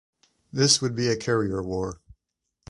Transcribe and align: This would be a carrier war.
This 0.51 0.81
would 0.81 0.95
be 0.95 1.09
a 1.09 1.15
carrier 1.15 1.61
war. 1.61 2.01